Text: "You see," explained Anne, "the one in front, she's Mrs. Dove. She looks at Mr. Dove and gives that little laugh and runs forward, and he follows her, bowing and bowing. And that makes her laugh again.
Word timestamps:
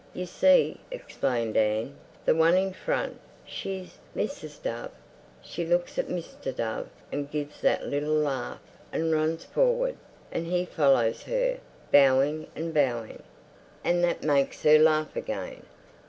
"You 0.15 0.25
see," 0.25 0.79
explained 0.89 1.55
Anne, 1.55 1.95
"the 2.25 2.33
one 2.33 2.57
in 2.57 2.73
front, 2.73 3.19
she's 3.45 3.99
Mrs. 4.15 4.59
Dove. 4.63 4.89
She 5.43 5.63
looks 5.63 5.99
at 5.99 6.07
Mr. 6.07 6.55
Dove 6.55 6.89
and 7.11 7.29
gives 7.29 7.61
that 7.61 7.85
little 7.85 8.15
laugh 8.15 8.57
and 8.91 9.13
runs 9.13 9.43
forward, 9.45 9.97
and 10.31 10.47
he 10.47 10.65
follows 10.65 11.21
her, 11.25 11.59
bowing 11.91 12.47
and 12.55 12.73
bowing. 12.73 13.21
And 13.83 14.03
that 14.03 14.23
makes 14.23 14.63
her 14.63 14.79
laugh 14.79 15.15
again. 15.15 15.65